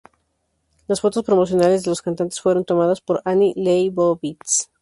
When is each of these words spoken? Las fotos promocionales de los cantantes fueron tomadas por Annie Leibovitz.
Las 0.87 0.99
fotos 1.01 1.23
promocionales 1.23 1.83
de 1.83 1.91
los 1.91 2.01
cantantes 2.01 2.41
fueron 2.41 2.65
tomadas 2.65 3.01
por 3.01 3.21
Annie 3.23 3.53
Leibovitz. 3.55 4.69